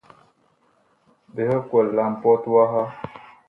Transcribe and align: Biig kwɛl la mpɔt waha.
Biig 1.33 1.61
kwɛl 1.69 1.87
la 1.95 2.03
mpɔt 2.13 2.43
waha. 2.53 2.83